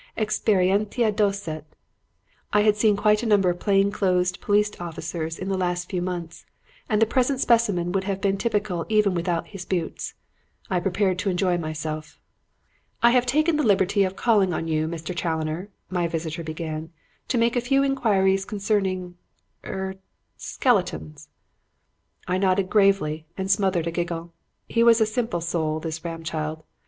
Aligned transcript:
'Experientia 0.17 1.11
docet!' 1.15 1.75
I 2.51 2.61
had 2.61 2.75
seen 2.75 2.97
quite 2.97 3.21
a 3.21 3.27
number 3.27 3.51
of 3.51 3.59
plain 3.59 3.91
clothes 3.91 4.31
police 4.35 4.71
officers 4.79 5.37
in 5.37 5.47
the 5.47 5.57
last 5.59 5.91
few 5.91 6.01
months 6.01 6.43
and 6.89 6.99
the 6.99 7.05
present 7.05 7.39
specimen 7.39 7.91
would 7.91 8.05
have 8.05 8.19
been 8.19 8.35
typical 8.39 8.83
even 8.89 9.13
without 9.13 9.49
his 9.49 9.63
boots. 9.63 10.15
I 10.71 10.79
prepared 10.79 11.19
to 11.19 11.29
enjoy 11.29 11.55
myself. 11.59 12.19
"'I 13.03 13.11
have 13.11 13.27
taken 13.27 13.57
the 13.57 13.63
liberty 13.63 14.03
of 14.03 14.15
calling 14.15 14.53
on 14.53 14.67
you, 14.67 14.87
Mr. 14.87 15.15
Challoner,' 15.15 15.69
my 15.91 16.07
visitor 16.07 16.43
began, 16.43 16.91
'to 17.27 17.37
make 17.37 17.55
a 17.55 17.61
few 17.61 17.83
enquiries 17.83 18.43
concerning 18.43 19.19
er 19.63 19.97
skeletons.' 20.35 21.29
"'I 22.27 22.39
nodded 22.39 22.71
gravely 22.71 23.27
and 23.37 23.51
smothered 23.51 23.85
a 23.85 23.91
giggle. 23.91 24.33
He 24.67 24.81
was 24.81 24.99
a 24.99 25.05
simple 25.05 25.41
soul, 25.41 25.79
this 25.79 25.99
Ramchild. 26.03 26.63